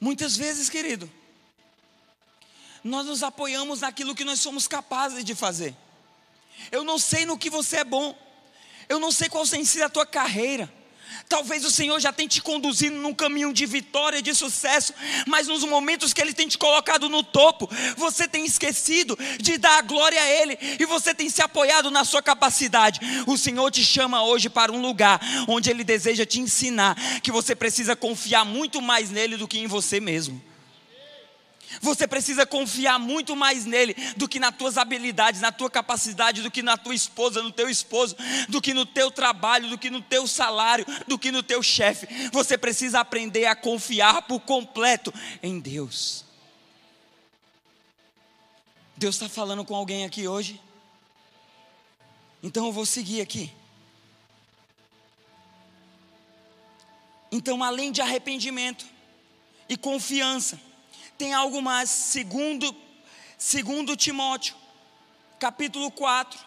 [0.00, 1.10] Muitas vezes, querido,
[2.84, 5.74] nós nos apoiamos naquilo que nós somos capazes de fazer.
[6.70, 8.16] Eu não sei no que você é bom,
[8.88, 10.72] eu não sei qual tem sido a tua carreira,
[11.28, 14.94] Talvez o Senhor já tenha te conduzido num caminho de vitória, de sucesso,
[15.26, 19.78] mas nos momentos que Ele tem te colocado no topo, você tem esquecido de dar
[19.78, 23.00] a glória a Ele e você tem se apoiado na sua capacidade.
[23.26, 27.54] O Senhor te chama hoje para um lugar onde Ele deseja te ensinar que você
[27.54, 30.40] precisa confiar muito mais nele do que em você mesmo.
[31.80, 36.50] Você precisa confiar muito mais nele do que nas tuas habilidades, na tua capacidade, do
[36.50, 38.16] que na tua esposa, no teu esposo,
[38.48, 42.06] do que no teu trabalho, do que no teu salário, do que no teu chefe.
[42.32, 45.12] Você precisa aprender a confiar por completo
[45.42, 46.24] em Deus.
[48.96, 50.60] Deus está falando com alguém aqui hoje?
[52.42, 53.52] Então eu vou seguir aqui.
[57.30, 58.86] Então, além de arrependimento
[59.68, 60.58] e confiança,
[61.16, 62.74] tem algo mais, segundo,
[63.38, 64.54] segundo Timóteo,
[65.38, 66.38] capítulo 4,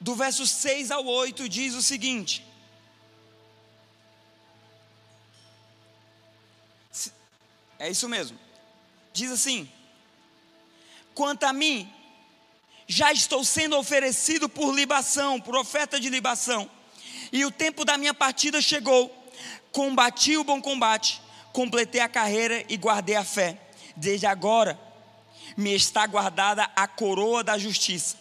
[0.00, 2.44] do verso 6 ao 8, diz o seguinte:
[7.78, 8.38] É isso mesmo.
[9.12, 9.70] Diz assim:
[11.14, 11.92] Quanto a mim,
[12.86, 16.70] já estou sendo oferecido por libação, por oferta de libação,
[17.30, 19.14] e o tempo da minha partida chegou.
[19.72, 21.20] Combati o bom combate,
[21.52, 23.65] completei a carreira e guardei a fé
[23.96, 24.78] desde agora
[25.56, 28.16] me está guardada a coroa da justiça,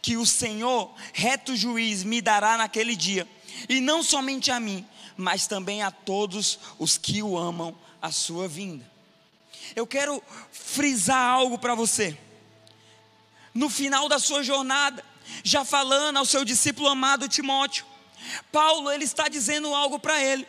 [0.00, 3.26] que o Senhor, reto juiz, me dará naquele dia,
[3.68, 4.86] e não somente a mim,
[5.16, 8.88] mas também a todos os que o amam, a sua vinda.
[9.74, 12.16] Eu quero frisar algo para você.
[13.52, 15.04] No final da sua jornada,
[15.42, 17.84] já falando ao seu discípulo amado Timóteo,
[18.52, 20.46] Paulo ele está dizendo algo para ele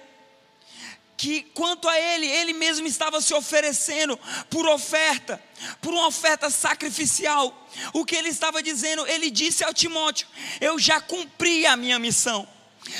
[1.17, 4.17] que quanto a ele, ele mesmo estava se oferecendo
[4.51, 5.41] por oferta,
[5.81, 7.67] por uma oferta sacrificial.
[7.91, 10.27] O que ele estava dizendo, ele disse ao Timóteo:
[10.61, 12.47] Eu já cumpri a minha missão.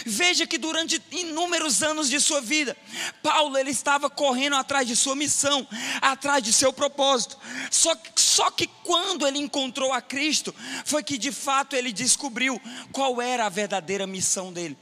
[0.05, 2.75] Veja que durante inúmeros anos de sua vida,
[3.23, 5.65] Paulo ele estava correndo atrás de sua missão,
[6.01, 7.37] atrás de seu propósito.
[7.71, 10.53] Só, só que quando ele encontrou a Cristo,
[10.83, 12.59] foi que de fato ele descobriu
[12.91, 14.77] qual era a verdadeira missão dele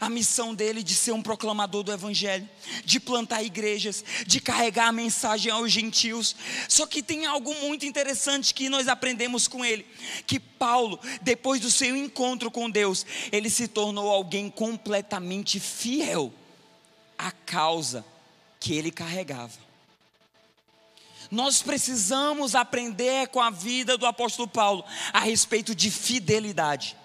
[0.00, 2.48] a missão dele de ser um proclamador do Evangelho,
[2.84, 6.34] de plantar igrejas, de carregar a mensagem aos gentios.
[6.68, 9.86] Só que tem algo muito interessante que nós aprendemos com ele:
[10.26, 16.32] que Paulo, depois do seu encontro com Deus, ele se tornou alguém completamente fiel
[17.18, 18.04] à causa
[18.58, 19.70] que ele carregava.
[21.30, 26.96] Nós precisamos aprender com a vida do apóstolo Paulo a respeito de fidelidade.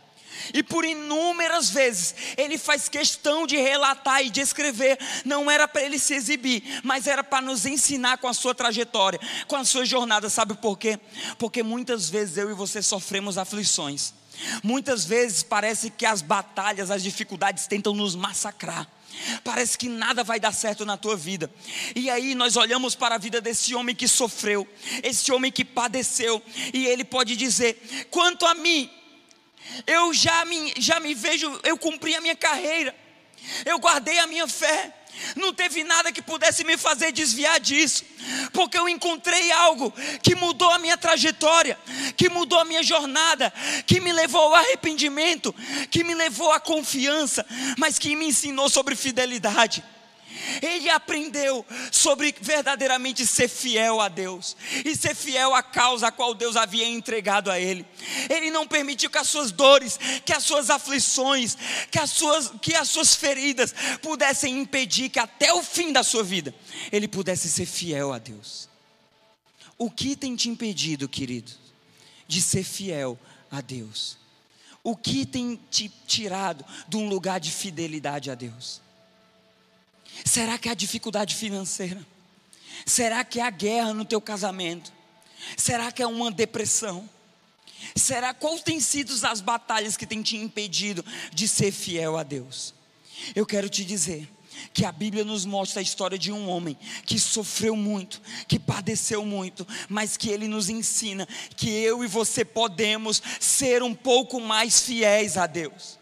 [0.53, 5.83] E por inúmeras vezes ele faz questão de relatar e de escrever, não era para
[5.83, 9.85] ele se exibir, mas era para nos ensinar com a sua trajetória, com a sua
[9.85, 10.29] jornada.
[10.29, 10.99] Sabe por quê?
[11.37, 14.13] Porque muitas vezes eu e você sofremos aflições.
[14.63, 18.87] Muitas vezes parece que as batalhas, as dificuldades tentam nos massacrar.
[19.43, 21.49] Parece que nada vai dar certo na tua vida.
[21.95, 24.67] E aí nós olhamos para a vida desse homem que sofreu,
[25.03, 26.41] esse homem que padeceu,
[26.73, 28.89] e ele pode dizer: quanto a mim,
[29.85, 32.95] eu já me, já me vejo, eu cumpri a minha carreira,
[33.65, 34.93] eu guardei a minha fé,
[35.35, 38.03] não teve nada que pudesse me fazer desviar disso,
[38.51, 41.77] porque eu encontrei algo que mudou a minha trajetória,
[42.17, 43.53] que mudou a minha jornada,
[43.85, 45.53] que me levou ao arrependimento,
[45.89, 47.45] que me levou à confiança,
[47.77, 49.83] mas que me ensinou sobre fidelidade.
[50.65, 56.33] Ele aprendeu sobre verdadeiramente ser fiel a Deus e ser fiel à causa a qual
[56.33, 57.85] Deus havia entregado a ele.
[58.29, 61.55] Ele não permitiu que as suas dores, que as suas aflições,
[61.91, 66.23] que as suas, que as suas feridas pudessem impedir que até o fim da sua
[66.23, 66.53] vida
[66.91, 68.67] ele pudesse ser fiel a Deus.
[69.77, 71.51] O que tem te impedido, querido,
[72.27, 73.19] de ser fiel
[73.51, 74.17] a Deus?
[74.83, 78.84] O que tem te tirado de um lugar de fidelidade a Deus?
[80.23, 82.05] Será que é a dificuldade financeira?
[82.85, 84.91] Será que é a guerra no teu casamento?
[85.57, 87.09] Será que é uma depressão?
[87.95, 92.73] Será quais têm sido as batalhas que têm te impedido de ser fiel a Deus?
[93.35, 94.29] Eu quero te dizer
[94.73, 99.25] que a Bíblia nos mostra a história de um homem que sofreu muito, que padeceu
[99.25, 104.81] muito, mas que ele nos ensina que eu e você podemos ser um pouco mais
[104.81, 105.99] fiéis a Deus.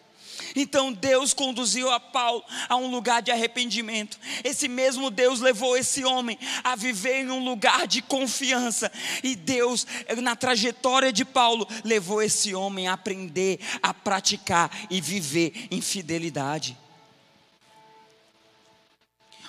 [0.55, 4.19] Então Deus conduziu a Paulo a um lugar de arrependimento.
[4.43, 8.91] Esse mesmo Deus levou esse homem a viver em um lugar de confiança.
[9.23, 9.85] E Deus,
[10.21, 16.77] na trajetória de Paulo, levou esse homem a aprender, a praticar e viver em fidelidade.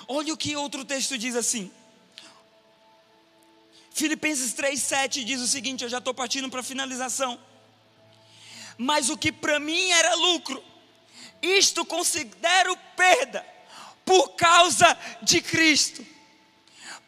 [0.07, 1.71] Olha o que outro texto diz assim.
[3.91, 7.39] Filipenses 3,7 diz o seguinte: eu já estou partindo para a finalização.
[8.77, 10.61] Mas o que para mim era lucro,
[11.45, 13.45] isto considero perda
[14.03, 16.05] por causa de Cristo.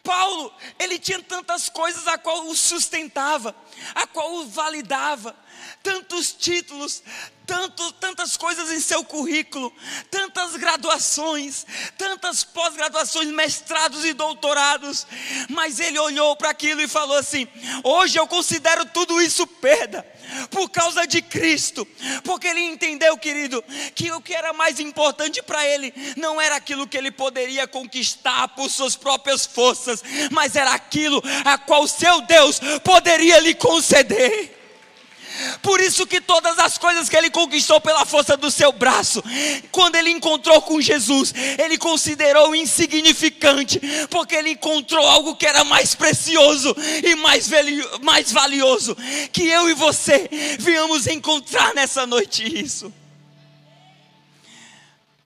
[0.03, 3.53] Paulo, ele tinha tantas coisas a qual o sustentava,
[3.93, 5.35] a qual o validava,
[5.83, 7.03] tantos títulos,
[7.47, 9.73] tanto, tantas coisas em seu currículo,
[10.11, 11.65] tantas graduações,
[11.97, 15.07] tantas pós-graduações, mestrados e doutorados,
[15.49, 17.47] mas ele olhou para aquilo e falou assim:
[17.83, 20.05] hoje eu considero tudo isso perda,
[20.51, 21.87] por causa de Cristo,
[22.23, 23.63] porque ele entendeu, querido,
[23.95, 28.49] que o que era mais importante para ele não era aquilo que ele poderia conquistar
[28.49, 34.56] por suas próprias forças, mas era aquilo a qual seu Deus poderia lhe conceder.
[35.61, 39.23] Por isso que todas as coisas que ele conquistou pela força do seu braço,
[39.71, 45.95] quando ele encontrou com Jesus, ele considerou insignificante, porque ele encontrou algo que era mais
[45.95, 47.49] precioso e mais,
[48.01, 48.95] mais valioso,
[49.31, 52.93] que eu e você viemos encontrar nessa noite isso.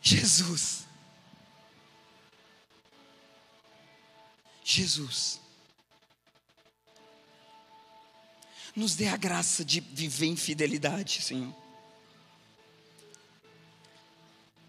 [0.01, 0.85] Jesus.
[4.63, 5.40] Jesus.
[8.81, 11.53] Nos dê a graça de viver em fidelidade, Senhor.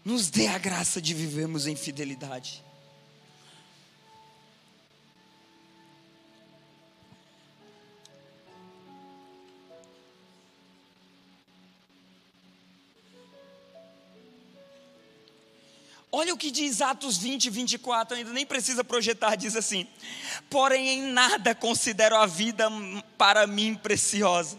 [0.05, 2.63] Nos dê a graça de vivermos em fidelidade.
[16.23, 19.85] Olha o que diz Atos 20, 24, ainda nem precisa projetar, diz assim:
[20.49, 22.69] Porém, em nada considero a vida
[23.17, 24.57] para mim preciosa,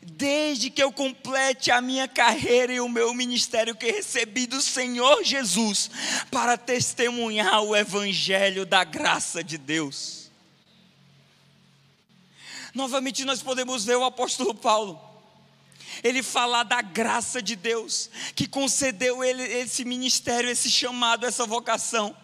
[0.00, 5.22] desde que eu complete a minha carreira e o meu ministério que recebi do Senhor
[5.22, 5.90] Jesus,
[6.30, 10.30] para testemunhar o Evangelho da graça de Deus.
[12.72, 14.98] Novamente, nós podemos ver o apóstolo Paulo
[16.02, 22.16] ele falar da graça de Deus, que concedeu ele esse ministério, esse chamado, essa vocação.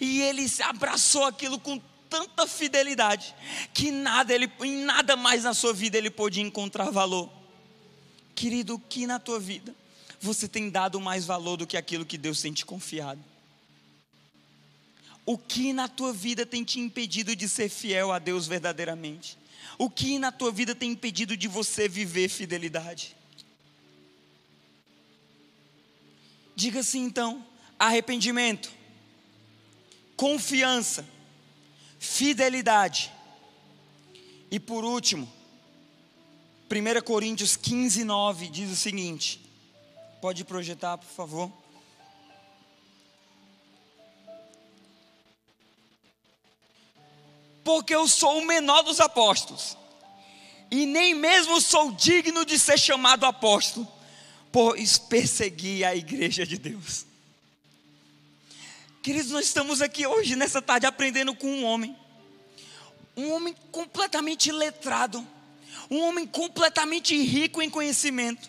[0.00, 3.34] E ele abraçou aquilo com tanta fidelidade,
[3.74, 7.30] que nada ele, em nada mais na sua vida ele pôde encontrar valor.
[8.34, 9.74] Querido, o que na tua vida
[10.20, 13.22] você tem dado mais valor do que aquilo que Deus tem te confiado?
[15.26, 19.36] O que na tua vida tem te impedido de ser fiel a Deus verdadeiramente?
[19.76, 23.17] O que na tua vida tem impedido de você viver fidelidade?
[26.58, 27.46] Diga assim então:
[27.78, 28.68] arrependimento,
[30.16, 31.08] confiança,
[32.00, 33.12] fidelidade.
[34.50, 35.32] E por último,
[36.68, 39.40] 1 Coríntios 15, 9 diz o seguinte:
[40.20, 41.52] pode projetar, por favor.
[47.62, 49.76] Porque eu sou o menor dos apóstolos,
[50.72, 53.86] e nem mesmo sou digno de ser chamado apóstolo,
[54.52, 57.06] pois persegui a igreja de Deus.
[59.02, 61.96] Queridos, nós estamos aqui hoje, nessa tarde, aprendendo com um homem
[63.18, 65.26] um homem completamente letrado,
[65.90, 68.48] um homem completamente rico em conhecimento,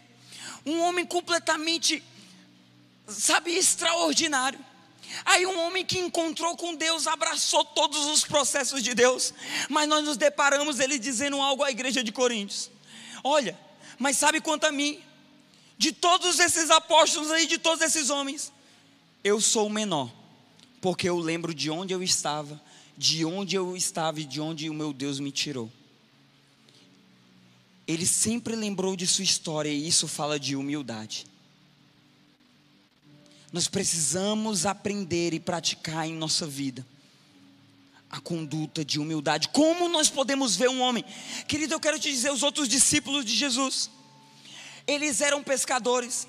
[0.63, 2.03] um homem completamente,
[3.07, 4.59] sabe, extraordinário.
[5.25, 9.33] Aí um homem que encontrou com Deus, abraçou todos os processos de Deus,
[9.67, 12.69] mas nós nos deparamos ele dizendo algo à igreja de Coríntios.
[13.23, 13.59] Olha,
[13.97, 15.03] mas sabe quanto a mim,
[15.79, 18.51] de todos esses apóstolos aí, de todos esses homens,
[19.23, 20.13] eu sou o menor,
[20.79, 22.61] porque eu lembro de onde eu estava
[22.99, 25.71] de onde eu estava e de onde o meu Deus me tirou.
[27.87, 31.25] Ele sempre lembrou de sua história e isso fala de humildade.
[33.53, 36.85] Nós precisamos aprender e praticar em nossa vida
[38.11, 39.47] a conduta de humildade.
[39.47, 41.05] Como nós podemos ver um homem?
[41.47, 43.89] Querido, eu quero te dizer, os outros discípulos de Jesus,
[44.89, 46.27] eles eram pescadores.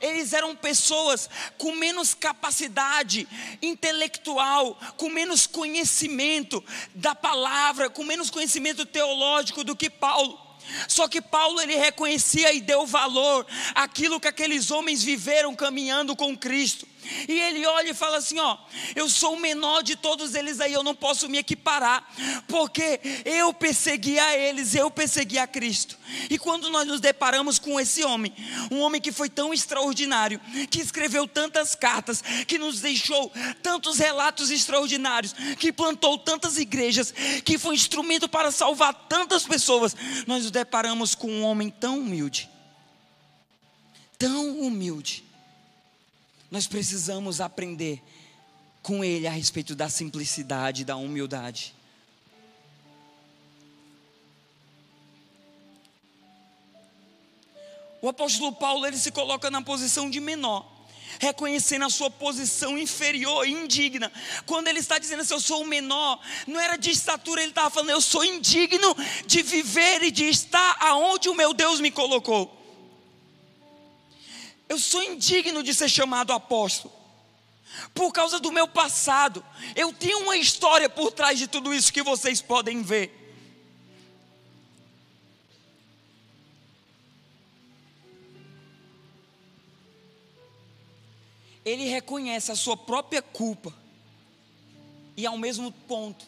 [0.00, 3.26] Eles eram pessoas com menos capacidade
[3.62, 6.62] intelectual, com menos conhecimento
[6.94, 10.44] da palavra, com menos conhecimento teológico do que Paulo.
[10.88, 16.36] Só que Paulo ele reconhecia e deu valor àquilo que aqueles homens viveram caminhando com
[16.36, 16.86] Cristo.
[17.28, 18.56] E ele olha e fala assim: Ó,
[18.94, 22.06] eu sou o menor de todos eles aí, eu não posso me equiparar,
[22.48, 25.98] porque eu persegui a eles, eu persegui a Cristo.
[26.30, 28.32] E quando nós nos deparamos com esse homem,
[28.70, 30.40] um homem que foi tão extraordinário,
[30.70, 33.32] que escreveu tantas cartas, que nos deixou
[33.62, 37.12] tantos relatos extraordinários, que plantou tantas igrejas,
[37.44, 39.94] que foi instrumento para salvar tantas pessoas,
[40.26, 42.48] nós nos deparamos com um homem tão humilde.
[44.18, 45.25] Tão humilde
[46.50, 48.02] nós precisamos aprender
[48.82, 51.74] com ele a respeito da simplicidade, da humildade.
[58.00, 60.64] O apóstolo Paulo ele se coloca na posição de menor,
[61.18, 64.12] reconhecendo a sua posição inferior e indigna.
[64.44, 67.70] Quando ele está dizendo assim, eu sou o menor, não era de estatura, ele estava
[67.70, 68.94] falando, eu sou indigno
[69.26, 72.55] de viver e de estar aonde o meu Deus me colocou.
[74.68, 76.94] Eu sou indigno de ser chamado apóstolo.
[77.94, 79.44] Por causa do meu passado.
[79.74, 83.24] Eu tenho uma história por trás de tudo isso que vocês podem ver.
[91.64, 93.74] Ele reconhece a sua própria culpa.
[95.16, 96.24] E ao mesmo ponto,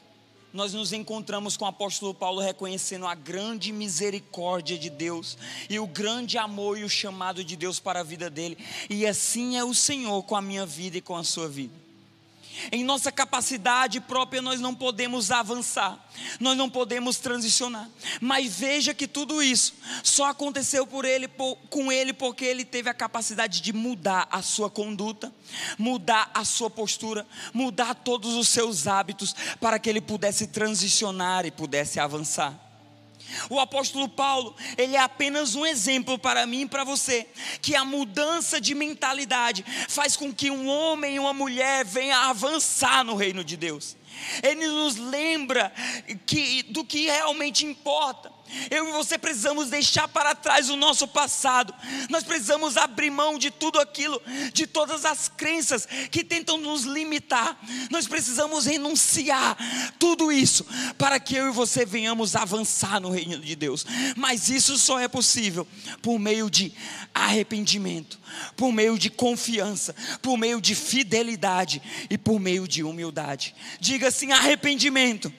[0.53, 5.37] nós nos encontramos com o apóstolo Paulo reconhecendo a grande misericórdia de Deus
[5.69, 8.57] e o grande amor e o chamado de Deus para a vida dele.
[8.89, 11.88] E assim é o Senhor com a minha vida e com a sua vida.
[12.71, 15.99] Em nossa capacidade própria nós não podemos avançar,
[16.39, 17.89] nós não podemos transicionar.
[18.21, 22.91] Mas veja que tudo isso só aconteceu por ele, por, com ele porque ele teve
[22.91, 25.33] a capacidade de mudar a sua conduta,
[25.79, 31.51] mudar a sua postura, mudar todos os seus hábitos para que ele pudesse transicionar e
[31.51, 32.68] pudesse avançar.
[33.51, 37.27] O apóstolo Paulo, ele é apenas um exemplo para mim e para você,
[37.61, 43.05] que a mudança de mentalidade faz com que um homem e uma mulher venham avançar
[43.05, 43.97] no reino de Deus.
[44.43, 45.73] Ele nos lembra
[46.27, 48.33] que, do que realmente importa.
[48.71, 51.75] Eu e você precisamos deixar para trás o nosso passado.
[52.09, 54.21] Nós precisamos abrir mão de tudo aquilo,
[54.53, 57.59] de todas as crenças que tentam nos limitar.
[57.91, 59.57] Nós precisamos renunciar
[59.99, 63.85] tudo isso para que eu e você venhamos avançar no reino de Deus.
[64.17, 65.67] Mas isso só é possível
[66.03, 66.73] por meio de
[67.15, 68.19] arrependimento,
[68.57, 73.55] por meio de confiança, por meio de fidelidade e por meio de humildade.
[73.81, 75.33] Diga assim: arrependimento,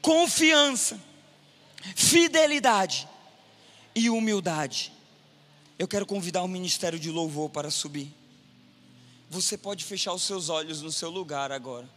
[0.00, 1.00] confiança
[1.94, 3.08] fidelidade
[3.94, 4.92] e humildade.
[5.78, 8.12] Eu quero convidar o ministério de louvor para subir.
[9.28, 11.88] Você pode fechar os seus olhos no seu lugar agora.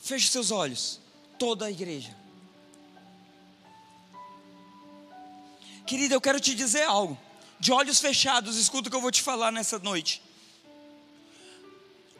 [0.00, 1.00] Feche seus olhos,
[1.36, 2.16] toda a igreja.
[5.84, 7.25] Querida, eu quero te dizer algo
[7.58, 10.22] de olhos fechados, escuta o que eu vou te falar nessa noite.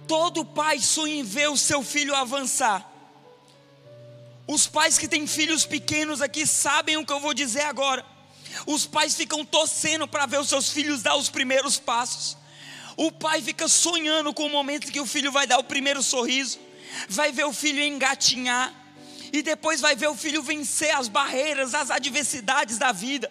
[0.07, 2.93] Todo pai sonha em ver o seu filho avançar.
[4.47, 8.05] Os pais que têm filhos pequenos aqui sabem o que eu vou dizer agora.
[8.65, 12.37] Os pais ficam torcendo para ver os seus filhos dar os primeiros passos.
[12.97, 16.59] O pai fica sonhando com o momento que o filho vai dar o primeiro sorriso,
[17.09, 18.73] vai ver o filho engatinhar,
[19.33, 23.31] e depois vai ver o filho vencer as barreiras, as adversidades da vida.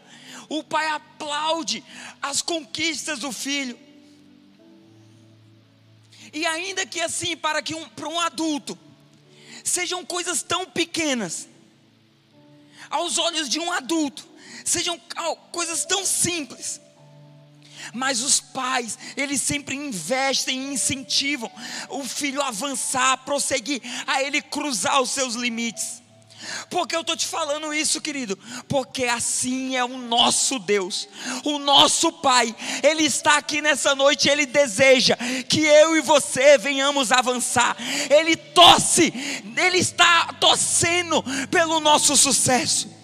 [0.50, 1.84] O pai aplaude
[2.22, 3.80] as conquistas do filho.
[6.34, 8.78] E ainda que assim, para que um, para um adulto,
[9.64, 11.48] sejam coisas tão pequenas,
[12.90, 14.28] aos olhos de um adulto,
[14.64, 15.00] sejam
[15.52, 16.82] coisas tão simples,
[17.94, 21.52] mas os pais, eles sempre investem e incentivam
[21.90, 26.02] o filho a avançar, a prosseguir, a ele cruzar os seus limites.
[26.70, 28.38] Por que eu estou te falando isso, querido?
[28.68, 31.08] Porque assim é o nosso Deus,
[31.44, 32.56] o nosso Pai.
[32.84, 35.18] Ele está aqui nessa noite, Ele deseja
[35.48, 37.76] que eu e você venhamos avançar.
[38.10, 39.14] Ele torce,
[39.58, 42.96] Ele está torcendo pelo nosso sucesso.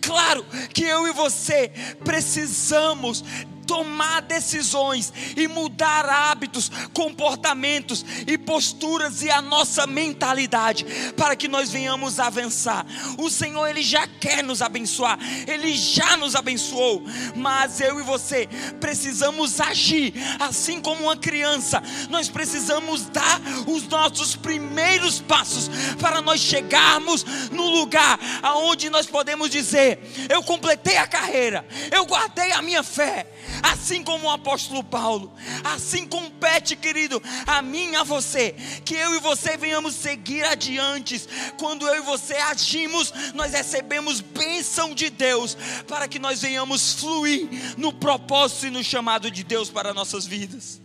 [0.00, 1.68] Claro que eu e você
[2.04, 3.24] precisamos
[3.66, 10.84] tomar decisões e mudar hábitos, comportamentos e posturas e a nossa mentalidade
[11.16, 12.86] para que nós venhamos avançar.
[13.18, 17.02] O Senhor ele já quer nos abençoar, ele já nos abençoou,
[17.34, 18.48] mas eu e você
[18.80, 21.82] precisamos agir assim como uma criança.
[22.10, 29.50] Nós precisamos dar os nossos primeiros passos para nós chegarmos no lugar aonde nós podemos
[29.50, 29.98] dizer:
[30.28, 33.26] eu completei a carreira, eu guardei a minha fé
[33.62, 35.32] assim como o apóstolo Paulo,
[35.62, 38.52] assim compete, querido, a mim e a você,
[38.84, 41.20] que eu e você venhamos seguir adiante.
[41.58, 47.48] Quando eu e você agimos, nós recebemos bênção de Deus, para que nós venhamos fluir
[47.76, 50.83] no propósito e no chamado de Deus para nossas vidas.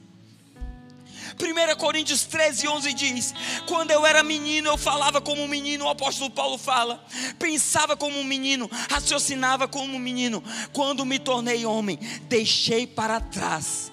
[1.42, 3.34] 1 Coríntios 13, 11 diz:
[3.66, 7.04] Quando eu era menino, eu falava como um menino, o apóstolo Paulo fala,
[7.40, 10.44] pensava como um menino, raciocinava como um menino.
[10.74, 13.90] Quando me tornei homem, deixei para trás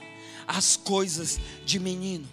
[0.46, 2.28] as coisas de menino.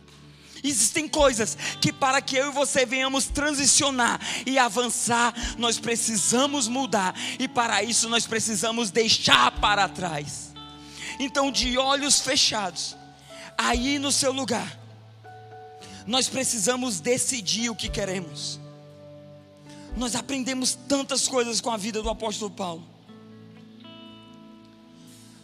[0.63, 7.13] Existem coisas que para que eu e você venhamos transicionar e avançar, nós precisamos mudar,
[7.37, 10.53] e para isso nós precisamos deixar para trás.
[11.19, 12.95] Então, de olhos fechados,
[13.57, 14.82] aí no seu lugar,
[16.05, 18.59] nós precisamos decidir o que queremos.
[19.95, 22.92] Nós aprendemos tantas coisas com a vida do apóstolo Paulo.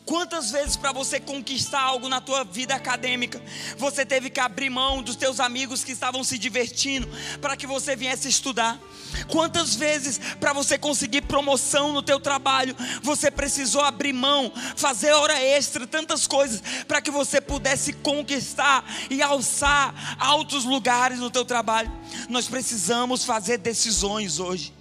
[0.10, 3.40] Quantas vezes para você conquistar algo na tua vida acadêmica,
[3.78, 7.08] você teve que abrir mão dos teus amigos que estavam se divertindo
[7.40, 8.80] para que você viesse estudar?
[9.28, 15.40] Quantas vezes para você conseguir promoção no teu trabalho, você precisou abrir mão, fazer hora
[15.40, 21.92] extra, tantas coisas para que você pudesse conquistar e alçar altos lugares no teu trabalho?
[22.28, 24.79] Nós precisamos fazer decisões hoje.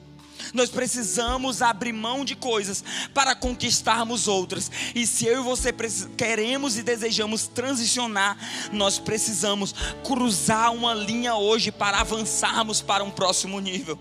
[0.53, 2.83] Nós precisamos abrir mão de coisas
[3.13, 4.71] para conquistarmos outras.
[4.95, 5.73] E se eu e você
[6.17, 8.37] queremos e desejamos transicionar,
[8.73, 9.75] nós precisamos
[10.05, 13.99] cruzar uma linha hoje para avançarmos para um próximo nível.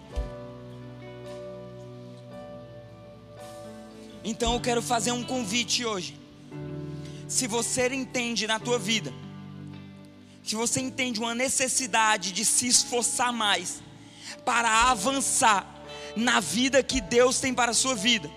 [4.24, 6.20] Então eu quero fazer um convite hoje.
[7.28, 9.14] Se você entende na tua vida,
[10.44, 13.82] se você entende uma necessidade de se esforçar mais
[14.46, 15.66] para avançar,
[16.18, 18.30] na vida que Deus tem para a sua vida.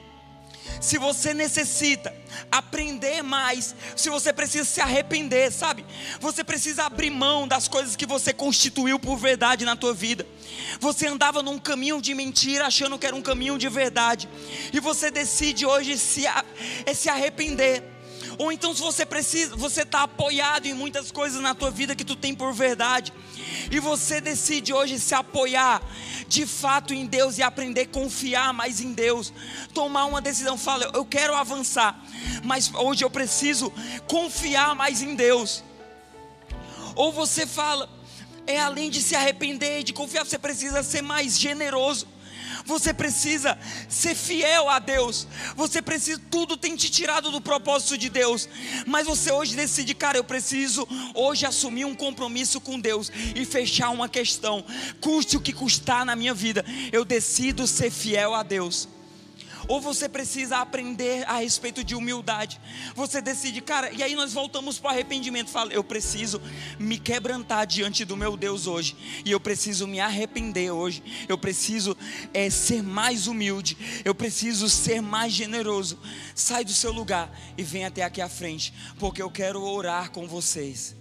[0.80, 2.14] Se você necessita
[2.50, 5.84] aprender mais, se você precisa se arrepender, sabe?
[6.20, 10.26] Você precisa abrir mão das coisas que você constituiu por verdade na tua vida.
[10.78, 14.28] Você andava num caminho de mentira achando que era um caminho de verdade,
[14.72, 17.82] e você decide hoje se, é se arrepender.
[18.38, 22.04] Ou então se você precisa, você está apoiado em muitas coisas na tua vida que
[22.04, 23.12] tu tem por verdade,
[23.70, 25.80] e você decide hoje se apoiar
[26.26, 29.32] de fato em Deus e aprender a confiar mais em Deus.
[29.72, 32.02] Tomar uma decisão, fala, eu quero avançar,
[32.42, 33.72] mas hoje eu preciso
[34.08, 35.62] confiar mais em Deus.
[36.96, 37.88] Ou você fala,
[38.46, 42.06] é além de se arrepender, de confiar, você precisa ser mais generoso.
[42.70, 43.58] Você precisa
[43.88, 45.26] ser fiel a Deus.
[45.56, 48.48] Você precisa, tudo tem te tirado do propósito de Deus.
[48.86, 53.90] Mas você hoje decide, cara, eu preciso hoje assumir um compromisso com Deus e fechar
[53.90, 54.64] uma questão.
[55.00, 58.88] Custe o que custar na minha vida, eu decido ser fiel a Deus
[59.70, 62.60] ou você precisa aprender a respeito de humildade.
[62.96, 65.48] Você decide, cara, e aí nós voltamos para o arrependimento.
[65.48, 66.42] Fala, eu preciso
[66.76, 71.04] me quebrantar diante do meu Deus hoje, e eu preciso me arrepender hoje.
[71.28, 71.96] Eu preciso
[72.34, 76.00] é, ser mais humilde, eu preciso ser mais generoso.
[76.34, 80.26] Sai do seu lugar e vem até aqui à frente, porque eu quero orar com
[80.26, 80.99] vocês.